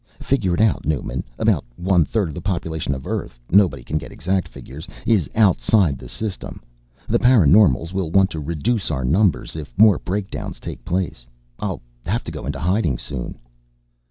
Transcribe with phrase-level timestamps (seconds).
[0.19, 4.47] Figure it out, Newman, about one third the population of Earth nobody can get exact
[4.47, 6.59] figures is outside the System.
[7.07, 11.27] The paraNormals will want to reduce our numbers if more breakdowns take place.
[11.59, 13.37] I'll have to go into hiding soon."